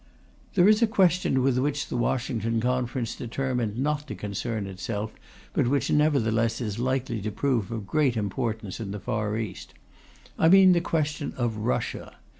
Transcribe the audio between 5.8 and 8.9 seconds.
nevertheless is likely to prove of great importance in